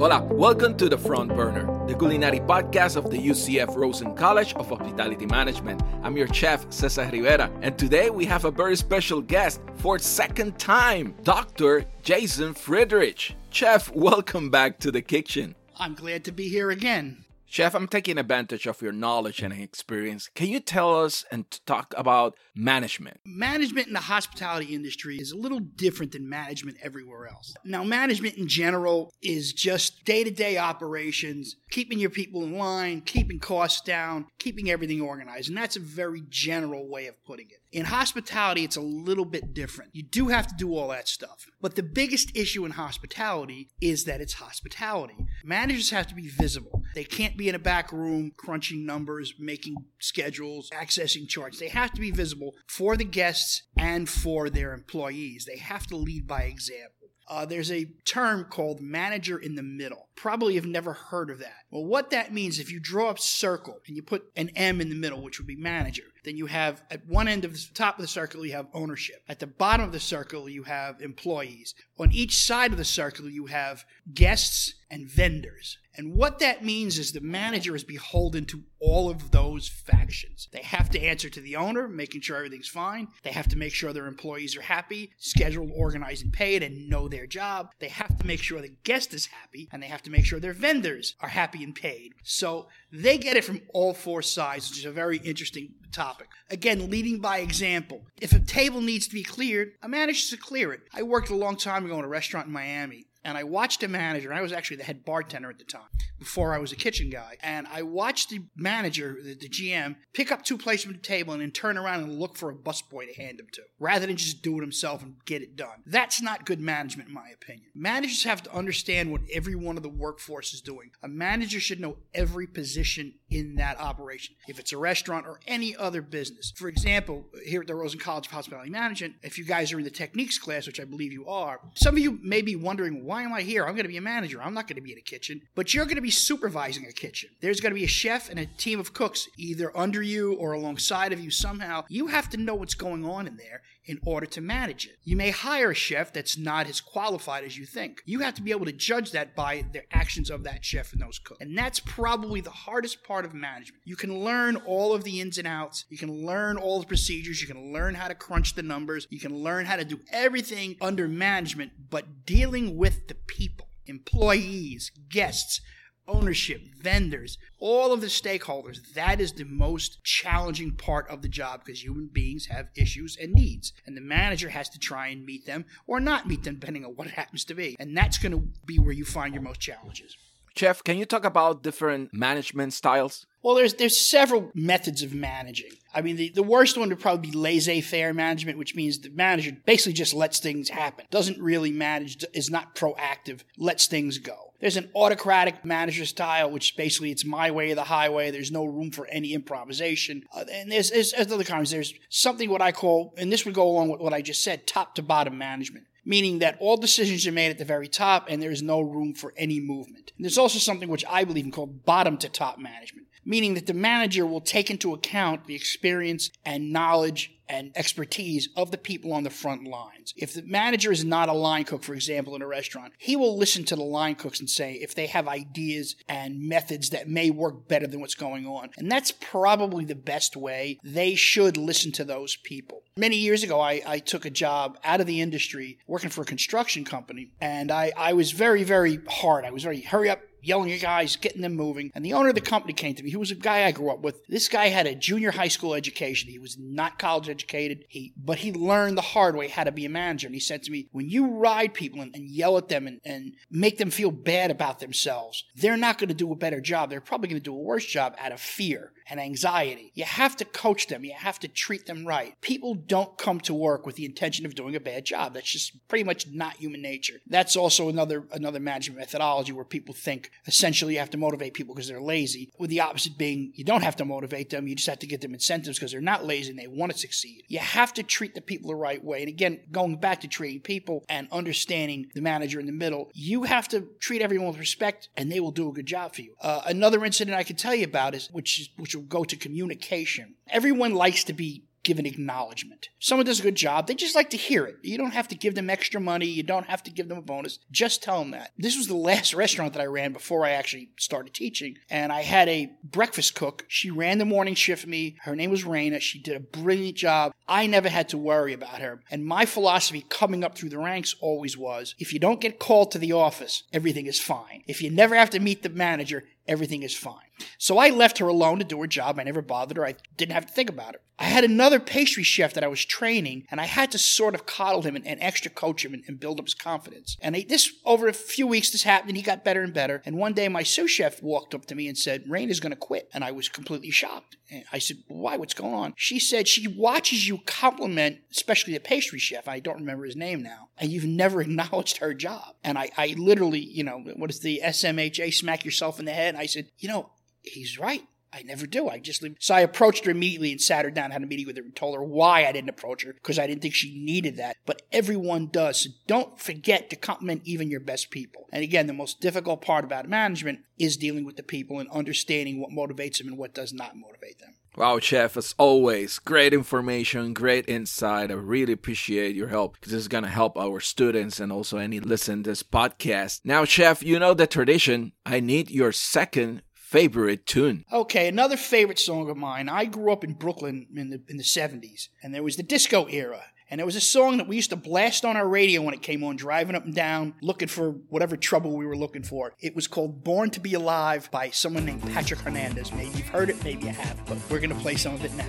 [0.00, 4.70] Hola, welcome to The Front Burner, the culinary podcast of the UCF Rosen College of
[4.70, 5.82] Hospitality Management.
[6.02, 10.58] I'm your chef, Cesar Rivera, and today we have a very special guest for second
[10.58, 11.84] time, Dr.
[12.02, 13.36] Jason Friedrich.
[13.50, 15.54] Chef, welcome back to the kitchen.
[15.78, 17.26] I'm glad to be here again.
[17.52, 20.30] Chef, I'm taking advantage of your knowledge and experience.
[20.36, 23.18] Can you tell us and talk about management?
[23.24, 27.52] Management in the hospitality industry is a little different than management everywhere else.
[27.64, 33.00] Now, management in general is just day to day operations, keeping your people in line,
[33.00, 35.48] keeping costs down, keeping everything organized.
[35.48, 37.56] And that's a very general way of putting it.
[37.72, 39.90] In hospitality, it's a little bit different.
[39.92, 41.46] You do have to do all that stuff.
[41.60, 45.26] But the biggest issue in hospitality is that it's hospitality.
[45.44, 46.84] Managers have to be visible.
[46.94, 51.58] They can't be in a back room crunching numbers, making schedules, accessing charts.
[51.58, 55.46] They have to be visible for the guests and for their employees.
[55.46, 57.08] They have to lead by example.
[57.26, 60.09] Uh, there's a term called manager in the middle.
[60.20, 61.64] Probably have never heard of that.
[61.70, 64.90] Well, what that means, if you draw a circle and you put an M in
[64.90, 67.96] the middle, which would be manager, then you have at one end of the top
[67.98, 69.22] of the circle, you have ownership.
[69.30, 71.74] At the bottom of the circle, you have employees.
[71.98, 75.78] On each side of the circle, you have guests and vendors.
[75.96, 80.48] And what that means is the manager is beholden to all of those factions.
[80.52, 83.08] They have to answer to the owner, making sure everything's fine.
[83.22, 87.08] They have to make sure their employees are happy, scheduled, organized, and paid, and know
[87.08, 87.72] their job.
[87.80, 90.40] They have to make sure the guest is happy, and they have to make sure
[90.40, 92.14] their vendors are happy and paid.
[92.22, 96.28] So they get it from all four sides, which is a very interesting topic.
[96.50, 98.02] Again, leading by example.
[98.20, 100.82] If a table needs to be cleared, a manager to clear it.
[100.94, 103.88] I worked a long time ago in a restaurant in Miami and I watched a
[103.88, 104.32] manager.
[104.32, 105.82] I was actually the head bartender at the time
[106.20, 107.38] before I was a kitchen guy.
[107.42, 111.32] And I watched the manager, the, the GM, pick up two plates from the table
[111.32, 114.16] and then turn around and look for a busboy to hand them to, rather than
[114.16, 115.82] just do it himself and get it done.
[115.86, 117.70] That's not good management, in my opinion.
[117.74, 120.90] Managers have to understand what every one of the workforce is doing.
[121.02, 125.76] A manager should know every position in that operation, if it's a restaurant or any
[125.76, 126.52] other business.
[126.56, 129.84] For example, here at the Rosen College of Hospitality Management, if you guys are in
[129.84, 133.22] the techniques class, which I believe you are, some of you may be wondering, why
[133.22, 133.64] am I here?
[133.64, 134.42] I'm going to be a manager.
[134.42, 136.92] I'm not going to be in a kitchen, but you're going to be supervising a
[136.92, 137.30] kitchen.
[137.40, 140.52] There's going to be a chef and a team of cooks either under you or
[140.52, 141.84] alongside of you somehow.
[141.88, 144.96] You have to know what's going on in there in order to manage it.
[145.04, 148.02] You may hire a chef that's not as qualified as you think.
[148.04, 151.00] You have to be able to judge that by the actions of that chef and
[151.00, 151.40] those cooks.
[151.40, 153.82] And that's probably the hardest part of management.
[153.84, 157.40] You can learn all of the ins and outs, you can learn all the procedures,
[157.40, 160.76] you can learn how to crunch the numbers, you can learn how to do everything
[160.80, 165.60] under management, but dealing with the people, employees, guests,
[166.10, 168.92] ownership, vendors, all of the stakeholders.
[168.94, 173.32] That is the most challenging part of the job because human beings have issues and
[173.32, 173.72] needs.
[173.86, 176.92] And the manager has to try and meet them or not meet them, depending on
[176.92, 177.76] what it happens to be.
[177.78, 180.16] And that's going to be where you find your most challenges.
[180.56, 183.24] Chef, can you talk about different management styles?
[183.42, 185.70] Well, there's there's several methods of managing.
[185.94, 189.56] I mean, the, the worst one would probably be laissez-faire management, which means the manager
[189.64, 194.49] basically just lets things happen, doesn't really manage, is not proactive, lets things go.
[194.60, 198.30] There's an autocratic manager style, which basically it's my way or the highway.
[198.30, 200.24] There's no room for any improvisation.
[200.34, 201.70] Uh, and there's, there's, there's other kinds.
[201.70, 204.66] There's something what I call, and this would go along with what I just said,
[204.66, 208.42] top to bottom management meaning that all decisions are made at the very top and
[208.42, 210.12] there is no room for any movement.
[210.16, 213.66] And there's also something which I believe in called bottom to top management, meaning that
[213.66, 219.12] the manager will take into account the experience and knowledge and expertise of the people
[219.12, 220.14] on the front lines.
[220.16, 223.36] If the manager is not a line cook, for example, in a restaurant, he will
[223.36, 227.30] listen to the line cooks and say if they have ideas and methods that may
[227.30, 228.70] work better than what's going on.
[228.78, 230.78] And that's probably the best way.
[230.84, 232.82] They should listen to those people.
[232.96, 236.26] Many years ago, I, I took a job out of the industry working for a
[236.26, 239.44] construction company, and I, I was very, very hard.
[239.44, 241.90] I was very hurry up, yelling at guys, getting them moving.
[241.94, 243.10] And the owner of the company came to me.
[243.10, 244.26] He was a guy I grew up with.
[244.26, 246.30] This guy had a junior high school education.
[246.30, 247.84] He was not college educated.
[247.88, 250.26] He, but he learned the hard way how to be a manager.
[250.26, 253.00] And he said to me, when you ride people and, and yell at them and,
[253.04, 256.90] and make them feel bad about themselves, they're not going to do a better job.
[256.90, 259.90] They're probably going to do a worse job out of fear and anxiety.
[259.94, 261.04] You have to coach them.
[261.04, 262.40] You have to treat them right.
[262.40, 265.34] People don't come to work with the intention of doing a bad job.
[265.34, 267.20] That's just pretty much not human nature.
[267.26, 271.74] That's also another another management methodology where people think essentially you have to motivate people
[271.74, 272.52] because they're lazy.
[272.58, 274.66] With the opposite being you don't have to motivate them.
[274.66, 276.98] You just have to get them incentives because they're not lazy and they want to
[276.98, 277.44] succeed.
[277.48, 279.20] You have to treat the people the right way.
[279.20, 283.44] And again, going back to treating people and understanding the manager in the middle, you
[283.44, 286.34] have to treat everyone with respect and they will do a good job for you.
[286.40, 289.36] Uh, another incident I can tell you about is which is which will go to
[289.36, 290.34] communication.
[290.48, 292.88] Everyone likes to be give an acknowledgement.
[293.00, 294.76] Someone does a good job, they just like to hear it.
[294.82, 297.22] You don't have to give them extra money, you don't have to give them a
[297.22, 297.58] bonus.
[297.72, 298.52] Just tell them that.
[298.56, 302.22] This was the last restaurant that I ran before I actually started teaching, and I
[302.22, 303.64] had a breakfast cook.
[303.66, 305.16] She ran the morning shift for me.
[305.22, 306.00] Her name was Raina.
[306.00, 307.32] She did a brilliant job.
[307.48, 309.02] I never had to worry about her.
[309.10, 312.92] And my philosophy coming up through the ranks always was if you don't get called
[312.92, 314.62] to the office, everything is fine.
[314.68, 317.29] If you never have to meet the manager, everything is fine.
[317.58, 319.18] So I left her alone to do her job.
[319.18, 319.86] I never bothered her.
[319.86, 321.02] I didn't have to think about it.
[321.20, 324.46] I had another pastry chef that I was training, and I had to sort of
[324.46, 327.18] coddle him and, and extra coach him and, and, build up his confidence.
[327.20, 330.00] And I, this, over a few weeks, this happened, and he got better and better.
[330.06, 332.70] And one day, my sous chef walked up to me and said, Rain is going
[332.70, 333.10] to quit.
[333.12, 334.38] And I was completely shocked.
[334.50, 335.36] And I said, Why?
[335.36, 335.92] What's going on?
[335.94, 339.46] She said, She watches you compliment, especially the pastry chef.
[339.46, 340.70] I don't remember his name now.
[340.78, 342.54] And you've never acknowledged her job.
[342.64, 346.34] And I, I literally, you know, what is the SMHA, smack yourself in the head?
[346.34, 347.10] And I said, You know,
[347.42, 348.06] he's right.
[348.32, 348.88] I never do.
[348.88, 349.36] I just leave.
[349.40, 351.74] So I approached her immediately and sat her down, had a meeting with her, and
[351.74, 354.56] told her why I didn't approach her because I didn't think she needed that.
[354.66, 355.80] But everyone does.
[355.80, 358.46] So don't forget to compliment even your best people.
[358.52, 362.60] And again, the most difficult part about management is dealing with the people and understanding
[362.60, 364.54] what motivates them and what does not motivate them.
[364.76, 368.30] Wow, Chef, as always, great information, great insight.
[368.30, 371.78] I really appreciate your help because this is going to help our students and also
[371.78, 373.40] any listen to this podcast.
[373.42, 375.12] Now, Chef, you know the tradition.
[375.26, 377.84] I need your second favorite tune.
[377.92, 379.68] Okay, another favorite song of mine.
[379.68, 383.06] I grew up in Brooklyn in the in the 70s, and there was the disco
[383.06, 383.44] era.
[383.70, 386.02] And there was a song that we used to blast on our radio when it
[386.02, 389.54] came on, driving up and down, looking for whatever trouble we were looking for.
[389.60, 392.92] It was called Born to Be Alive by someone named Patrick Hernandez.
[392.92, 395.32] Maybe you've heard it, maybe you haven't, but we're going to play some of it
[395.34, 395.46] now.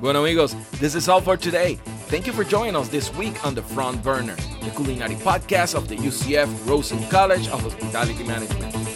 [0.00, 1.74] Bueno, amigos, this is all for today.
[2.06, 5.88] Thank you for joining us this week on The Front Burner, the culinary podcast of
[5.88, 8.95] the UCF Rosen College of Hospitality Management.